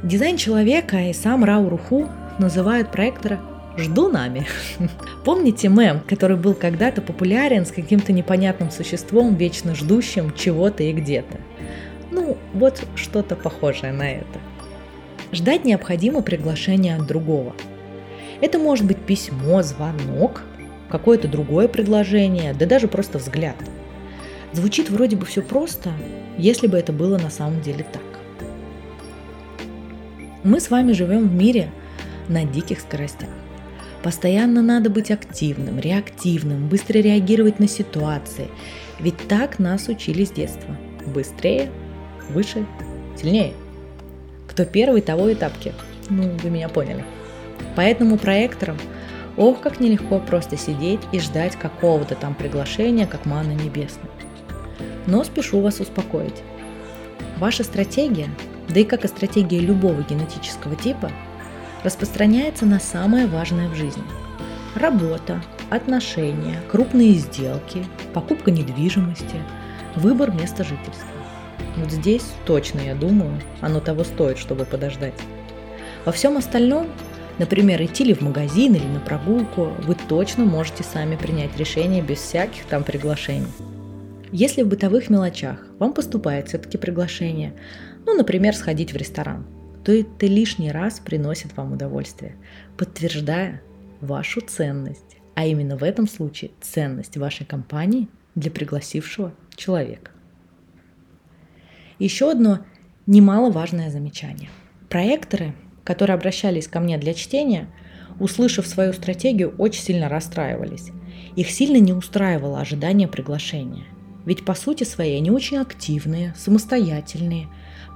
Дизайн 0.03 0.37
человека 0.37 0.99
и 1.09 1.13
сам 1.13 1.45
Рау 1.45 1.69
Руху 1.69 2.09
называют 2.39 2.93
проектора 2.93 3.41
«жду 3.77 4.09
нами». 4.09 4.47
Помните 5.25 5.69
мем, 5.69 6.01
который 6.09 6.37
был 6.37 6.55
когда-то 6.55 7.03
популярен 7.03 7.67
с 7.67 7.71
каким-то 7.71 8.13
непонятным 8.13 8.71
существом, 8.71 9.35
вечно 9.35 9.75
ждущим 9.75 10.33
чего-то 10.35 10.83
и 10.83 10.93
где-то? 10.93 11.39
Ну, 12.11 12.37
вот 12.53 12.85
что-то 12.95 13.37
похожее 13.37 13.93
на 13.93 14.11
это. 14.11 14.41
Ждать 15.33 15.65
необходимо 15.65 16.23
приглашение 16.23 16.97
от 16.97 17.07
другого. 17.07 17.55
Это 18.41 18.59
может 18.59 18.87
быть 18.87 18.99
письмо, 18.99 19.63
звонок, 19.63 20.43
какое-то 20.89 21.29
другое 21.29 21.69
предложение, 21.69 22.55
да 22.55 22.67
даже 22.67 22.89
просто 22.89 23.19
взгляд. 23.19 23.57
Звучит 24.53 24.91
вроде 24.91 25.17
бы 25.17 25.27
все 25.27 25.43
просто, 25.43 25.93
если 26.37 26.67
бы 26.67 26.77
это 26.77 26.93
было 26.93 27.19
на 27.19 27.31
самом 27.31 27.61
деле 27.61 27.85
так. 27.93 28.03
Мы 30.43 30.59
с 30.59 30.71
вами 30.71 30.93
живем 30.93 31.29
в 31.29 31.35
мире 31.35 31.71
на 32.29 32.45
диких 32.45 32.81
скоростях. 32.81 33.29
Постоянно 34.03 34.63
надо 34.63 34.91
быть 34.91 35.11
активным, 35.11 35.79
реактивным, 35.79 36.69
быстро 36.69 36.99
реагировать 36.99 37.59
на 37.59 37.69
ситуации. 37.69 38.49
Ведь 38.99 39.29
так 39.29 39.59
нас 39.59 39.89
учили 39.89 40.25
с 40.25 40.31
детства. 40.31 40.77
Быстрее, 41.07 41.71
выше, 42.31 42.67
сильнее– 43.17 43.53
кто 44.51 44.65
первый, 44.65 45.01
того 45.01 45.29
и 45.29 45.35
тапки. 45.35 45.73
Ну, 46.09 46.37
вы 46.43 46.51
меня 46.51 46.69
поняли. 46.69 47.05
Поэтому 47.77 48.19
проекторам 48.19 48.77
ох, 49.37 49.61
как 49.61 49.79
нелегко 49.79 50.19
просто 50.19 50.57
сидеть 50.57 51.01
и 51.13 51.21
ждать 51.21 51.57
какого-то 51.57 52.17
там 52.17 52.35
приглашения, 52.35 53.07
как 53.07 53.27
манна 53.27 53.53
небесная. 53.53 54.11
Но 55.07 55.23
спешу 55.23 55.61
вас 55.61 55.79
успокоить. 55.81 56.43
Ваша 57.39 57.63
стратегия, 57.63 58.29
да 58.69 58.81
и 58.81 58.85
как 58.85 59.05
и 59.05 59.09
стратегия 59.09 59.61
любого 59.61 60.03
генетического 60.03 60.75
типа, 60.75 61.11
распространяется 61.85 62.67
на 62.67 62.81
самое 62.81 63.27
важное 63.27 63.69
в 63.69 63.75
жизни. 63.75 64.03
Работа, 64.75 65.43
отношения, 65.71 66.61
крупные 66.71 67.15
сделки, 67.15 67.85
покупка 68.13 68.51
недвижимости, 68.51 69.37
выбор 69.97 70.31
места 70.31 70.65
жительства. 70.65 71.09
Вот 71.77 71.91
здесь 71.91 72.25
точно, 72.47 72.81
я 72.81 72.95
думаю, 72.95 73.41
оно 73.61 73.81
того 73.81 74.05
стоит, 74.05 74.39
чтобы 74.39 74.65
подождать. 74.65 75.15
Во 76.05 76.13
всем 76.13 76.37
остальном, 76.37 76.89
например, 77.39 77.83
идти 77.83 78.05
ли 78.05 78.15
в 78.15 78.21
магазин 78.21 78.75
или 78.75 78.87
на 78.87 79.01
прогулку, 79.01 79.73
вы 79.83 79.97
точно 80.09 80.45
можете 80.45 80.83
сами 80.83 81.17
принять 81.17 81.57
решение 81.59 82.03
без 82.03 82.19
всяких 82.19 82.65
там 82.65 82.85
приглашений. 82.85 83.49
Если 84.33 84.63
в 84.63 84.69
бытовых 84.69 85.11
мелочах 85.11 85.67
вам 85.79 85.93
поступает 85.93 86.49
все-таки 86.49 86.79
приглашение, 86.79 87.53
ну, 88.07 88.17
например, 88.17 88.55
сходить 88.55 88.93
в 88.93 88.97
ресторан, 88.97 89.45
то 89.91 89.95
это 89.95 90.27
лишний 90.27 90.71
раз 90.71 91.01
приносит 91.01 91.57
вам 91.57 91.73
удовольствие, 91.73 92.37
подтверждая 92.77 93.61
вашу 94.01 94.41
ценность, 94.41 95.17
а 95.35 95.47
именно 95.47 95.77
в 95.77 95.83
этом 95.83 96.07
случае 96.07 96.53
ценность 96.61 97.17
вашей 97.17 97.45
компании 97.45 98.07
для 98.37 98.53
пригласившего 98.53 99.35
человека. 99.57 100.13
Еще 101.99 102.31
одно 102.31 102.61
немаловажное 103.09 103.91
замечание. 103.91 104.49
Проекторы, 104.89 105.57
которые 105.83 106.15
обращались 106.15 106.69
ко 106.69 106.79
мне 106.79 106.97
для 106.97 107.13
чтения, 107.13 107.67
услышав 108.21 108.69
свою 108.69 108.93
стратегию, 108.93 109.57
очень 109.59 109.83
сильно 109.83 110.09
расстраивались. 110.09 110.93
Их 111.35 111.51
сильно 111.51 111.79
не 111.79 111.93
устраивало 111.93 112.61
ожидание 112.61 113.09
приглашения. 113.09 113.87
Ведь 114.25 114.45
по 114.45 114.55
сути 114.55 114.85
своей 114.85 115.17
они 115.17 115.33
очень 115.33 115.57
активные, 115.57 116.33
самостоятельные, 116.39 117.49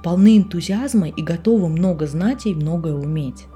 полны 0.03 0.37
энтузиазма 0.37 1.09
и 1.09 1.21
готовы 1.21 1.69
много 1.69 2.07
знать 2.07 2.45
и 2.45 2.55
многое 2.55 2.93
уметь. 2.93 3.47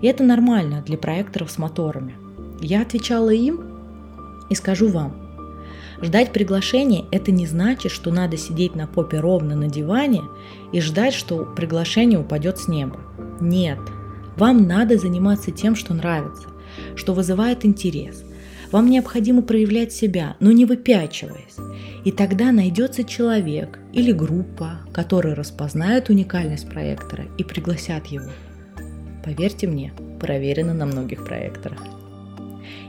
И 0.00 0.06
это 0.06 0.24
нормально 0.24 0.82
для 0.86 0.96
проекторов 0.96 1.50
с 1.50 1.58
моторами. 1.58 2.16
Я 2.60 2.82
отвечала 2.82 3.30
им 3.30 3.60
и 4.48 4.54
скажу 4.54 4.88
вам, 4.88 5.30
Ждать 6.02 6.32
приглашения– 6.32 7.04
это 7.10 7.30
не 7.30 7.46
значит, 7.46 7.92
что 7.92 8.10
надо 8.10 8.38
сидеть 8.38 8.74
на 8.74 8.86
попе 8.86 9.20
ровно 9.20 9.54
на 9.54 9.68
диване 9.68 10.22
и 10.72 10.80
ждать, 10.80 11.12
что 11.12 11.44
приглашение 11.44 12.18
упадет 12.18 12.58
с 12.58 12.68
неба. 12.68 12.96
Нет. 13.38 13.78
Вам 14.36 14.66
надо 14.66 14.96
заниматься 14.96 15.50
тем, 15.50 15.76
что 15.76 15.92
нравится, 15.92 16.48
что 16.96 17.12
вызывает 17.12 17.66
интерес. 17.66 18.24
Вам 18.72 18.88
необходимо 18.88 19.42
проявлять 19.42 19.92
себя, 19.92 20.36
но 20.40 20.52
не 20.52 20.64
выпячиваясь. 20.64 21.56
И 22.04 22.12
тогда 22.12 22.52
найдется 22.52 23.04
человек 23.04 23.78
или 23.92 24.12
группа, 24.12 24.80
которые 24.92 25.34
распознают 25.34 26.08
уникальность 26.08 26.68
проектора 26.68 27.24
и 27.36 27.44
пригласят 27.44 28.06
его. 28.06 28.30
Поверьте 29.24 29.66
мне, 29.66 29.92
проверено 30.20 30.72
на 30.72 30.86
многих 30.86 31.24
проекторах. 31.24 31.82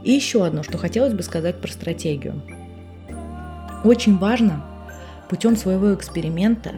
И 0.04 0.12
еще 0.12 0.46
одно, 0.46 0.64
что 0.64 0.78
хотелось 0.78 1.14
бы 1.14 1.24
сказать 1.24 1.60
про 1.62 1.72
стратегию– 1.72 2.42
очень 3.84 4.20
важно 4.20 4.64
путем 5.28 5.56
своего 5.56 5.96
эксперимента 5.96 6.74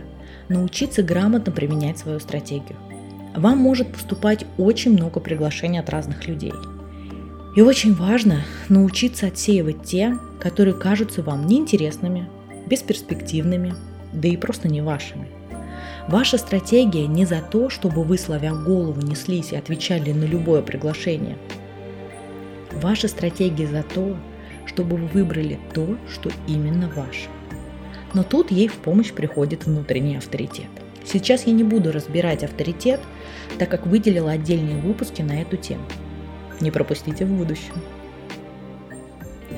научиться 0.47 1.03
грамотно 1.03 1.51
применять 1.51 1.97
свою 1.97 2.19
стратегию. 2.21 2.77
Вам 3.35 3.57
может 3.57 3.91
поступать 3.91 4.45
очень 4.57 4.93
много 4.93 5.19
приглашений 5.19 5.79
от 5.79 5.89
разных 5.89 6.27
людей. 6.27 6.53
И 7.55 7.61
очень 7.61 7.93
важно 7.93 8.41
научиться 8.67 9.27
отсеивать 9.27 9.83
те, 9.83 10.17
которые 10.39 10.73
кажутся 10.73 11.21
вам 11.21 11.45
неинтересными, 11.45 12.27
бесперспективными, 12.65 13.75
да 14.11 14.27
и 14.27 14.37
просто 14.37 14.67
не 14.67 14.81
вашими. 14.81 15.27
Ваша 16.07 16.37
стратегия 16.37 17.07
не 17.07 17.25
за 17.25 17.41
то, 17.41 17.69
чтобы 17.69 18.03
вы, 18.03 18.17
славя 18.17 18.53
голову, 18.53 19.01
неслись 19.01 19.51
и 19.51 19.55
отвечали 19.55 20.11
на 20.11 20.23
любое 20.23 20.61
приглашение. 20.61 21.37
Ваша 22.73 23.07
стратегия 23.07 23.67
за 23.67 23.83
то, 23.83 24.17
чтобы 24.65 24.97
вы 24.97 25.07
выбрали 25.07 25.59
то, 25.73 25.97
что 26.11 26.31
именно 26.47 26.89
ваше. 26.89 27.29
Но 28.13 28.23
тут 28.23 28.51
ей 28.51 28.67
в 28.67 28.75
помощь 28.75 29.11
приходит 29.11 29.65
внутренний 29.65 30.17
авторитет. 30.17 30.67
Сейчас 31.05 31.45
я 31.45 31.53
не 31.53 31.63
буду 31.63 31.91
разбирать 31.91 32.43
авторитет, 32.43 32.99
так 33.59 33.69
как 33.69 33.85
выделила 33.85 34.31
отдельные 34.31 34.77
выпуски 34.77 35.21
на 35.21 35.41
эту 35.41 35.57
тему. 35.57 35.83
Не 36.63 36.71
пропустите 36.71 37.25
в 37.25 37.29
будущем. 37.29 37.73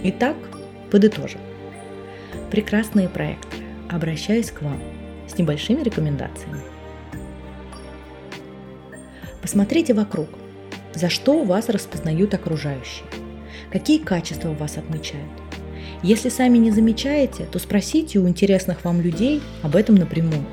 Итак, 0.04 0.36
подытожим. 0.92 1.40
Прекрасные 2.52 3.08
проекты. 3.08 3.58
Обращаюсь 3.90 4.52
к 4.52 4.62
вам 4.62 4.82
с 5.28 5.38
небольшими 5.38 5.82
рекомендациями. 5.84 6.62
Посмотрите 9.42 9.94
вокруг, 9.94 10.28
за 10.94 11.10
что 11.10 11.44
вас 11.44 11.70
распознают 11.70 12.34
окружающие– 12.34 13.06
Какие 13.76 14.00
качества 14.00 14.54
вас 14.54 14.78
отмечают? 14.78 15.30
Если 16.02 16.30
сами 16.30 16.58
не 16.60 16.72
замечаете, 16.72 17.46
то 17.46 17.60
спросите 17.60 18.20
у 18.20 18.28
интересных 18.30 18.86
вам 18.86 19.02
людей 19.02 19.42
об 19.64 19.76
этом 19.76 19.96
напрямую. 19.96 20.46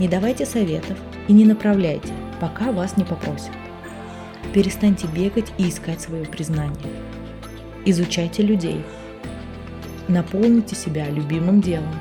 Не 0.00 0.08
давайте 0.08 0.46
советов 0.46 0.98
и 1.28 1.32
не 1.32 1.44
направляйте, 1.44 2.12
пока 2.40 2.72
вас 2.72 2.96
не 2.96 3.04
попросят. 3.04 3.52
Перестаньте 4.52 5.06
бегать 5.06 5.52
и 5.58 5.68
искать 5.68 6.00
свое 6.00 6.24
признание. 6.24 6.92
Изучайте 7.84 8.42
людей. 8.42 8.84
Наполните 10.08 10.74
себя 10.74 11.08
любимым 11.08 11.60
делом. 11.60 11.94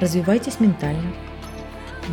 Развивайтесь 0.00 0.60
ментально. 0.60 1.12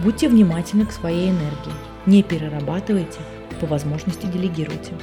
Будьте 0.03 0.27
внимательны 0.27 0.85
к 0.85 0.91
своей 0.91 1.29
энергии. 1.29 1.73
Не 2.05 2.23
перерабатывайте, 2.23 3.19
по 3.59 3.67
возможности 3.67 4.25
делегируйте. 4.25 4.93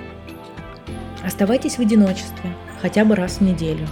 Оставайтесь 1.25 1.77
в 1.77 1.81
одиночестве, 1.81 2.55
хотя 2.81 3.05
бы 3.05 3.15
раз 3.15 3.39
в 3.39 3.41
неделю. 3.43 3.87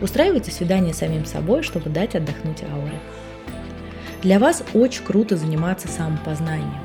Устраивайте 0.00 0.50
свидание 0.50 0.94
самим 0.94 1.26
собой, 1.26 1.62
чтобы 1.62 1.90
дать 1.90 2.14
отдохнуть 2.14 2.62
ауре. 2.62 2.98
Для 4.22 4.38
вас 4.38 4.62
очень 4.74 5.04
круто 5.04 5.36
заниматься 5.36 5.88
самопознанием. 5.88 6.80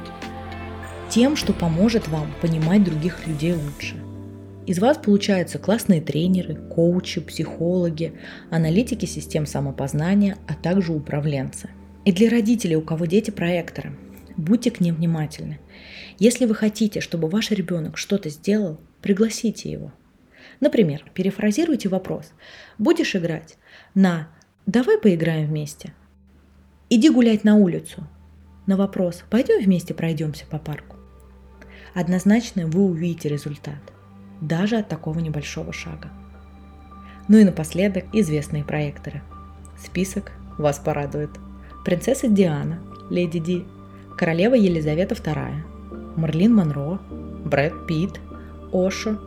Тем, 1.15 1.37
что 1.37 1.53
поможет 1.53 2.09
вам 2.09 2.29
понимать 2.41 2.83
других 2.83 3.25
людей 3.25 3.53
лучше. 3.53 3.95
Из 4.67 4.79
вас 4.79 4.97
получаются 4.97 5.59
классные 5.59 6.01
тренеры, 6.01 6.55
коучи, 6.55 7.21
психологи, 7.21 8.19
аналитики 8.51 9.05
систем 9.05 9.45
самопознания, 9.45 10.37
а 10.45 10.55
также 10.55 10.91
управленцы. 10.91 11.69
И 12.03 12.11
для 12.11 12.29
родителей, 12.29 12.75
у 12.75 12.81
кого 12.81 13.05
дети 13.05 13.31
проекторы, 13.31 13.93
будьте 14.35 14.71
к 14.71 14.81
ним 14.81 14.95
внимательны. 14.95 15.61
Если 16.19 16.43
вы 16.43 16.53
хотите, 16.53 16.99
чтобы 16.99 17.29
ваш 17.29 17.49
ребенок 17.49 17.97
что-то 17.97 18.27
сделал, 18.27 18.77
пригласите 19.01 19.71
его. 19.71 19.93
Например, 20.59 21.01
перефразируйте 21.13 21.87
вопрос. 21.87 22.33
Будешь 22.77 23.15
играть? 23.15 23.55
На 23.93 24.27
«Давай 24.65 24.97
поиграем 24.97 25.47
вместе». 25.47 25.93
Иди 26.89 27.09
гулять 27.09 27.45
на 27.45 27.55
улицу. 27.55 28.05
На 28.67 28.75
вопрос 28.75 29.23
«Пойдем 29.29 29.63
вместе 29.63 29.93
пройдемся 29.93 30.45
по 30.45 30.59
парку». 30.59 30.94
Однозначно 31.95 32.67
вы 32.67 32.83
увидите 32.83 33.29
результат 33.29 33.79
даже 34.41 34.75
от 34.75 34.89
такого 34.89 35.19
небольшого 35.19 35.71
шага. 35.71 36.09
Ну 37.29 37.37
и 37.37 37.45
напоследок 37.45 38.03
известные 38.11 38.65
проекторы. 38.65 39.21
Список 39.81 40.33
вас 40.57 40.77
порадует. 40.77 41.31
Принцесса 41.85 42.27
Диана, 42.27 42.79
Леди 43.09 43.39
Ди, 43.39 43.65
королева 44.17 44.55
Елизавета 44.55 45.15
II, 45.15 46.17
Марлин 46.17 46.53
Монро, 46.53 46.99
Брэд 47.45 47.87
Питт, 47.87 48.19
Ошо, 48.73 49.17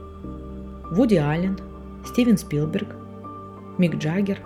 Вуди 0.91 1.17
Аллен, 1.17 1.59
Стивен 2.07 2.37
Спилберг, 2.37 2.89
Мик 3.79 3.97
Джаггер, 3.97 4.41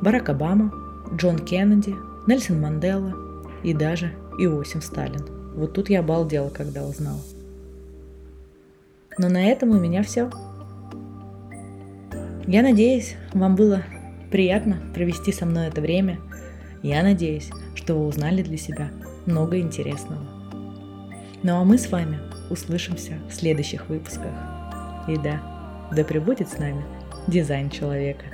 Барак 0.00 0.30
Обама, 0.30 0.72
Джон 1.14 1.38
Кеннеди, 1.38 1.94
Нельсон 2.26 2.58
Мандела 2.58 3.14
и 3.62 3.74
даже 3.74 4.12
Иосиф 4.38 4.82
Сталин. 4.82 5.24
Вот 5.54 5.74
тут 5.74 5.90
я 5.90 6.00
обалдела, 6.00 6.48
когда 6.48 6.84
узнала. 6.84 7.20
Но 9.18 9.28
на 9.28 9.44
этом 9.46 9.70
у 9.70 9.78
меня 9.80 10.02
все. 10.02 10.30
Я 12.46 12.62
надеюсь, 12.62 13.16
вам 13.32 13.56
было 13.56 13.82
приятно 14.30 14.78
провести 14.94 15.32
со 15.32 15.46
мной 15.46 15.68
это 15.68 15.80
время. 15.80 16.18
Я 16.82 17.02
надеюсь, 17.02 17.50
что 17.74 17.94
вы 17.94 18.06
узнали 18.06 18.42
для 18.42 18.56
себя 18.56 18.90
много 19.24 19.58
интересного. 19.58 20.22
Ну 21.42 21.56
а 21.56 21.64
мы 21.64 21.78
с 21.78 21.90
вами 21.90 22.18
услышимся 22.50 23.14
в 23.28 23.34
следующих 23.34 23.88
выпусках. 23.88 24.32
И 25.08 25.16
да, 25.16 25.40
да 25.92 26.04
пребудет 26.04 26.48
с 26.48 26.58
нами 26.58 26.84
дизайн 27.26 27.70
человека. 27.70 28.24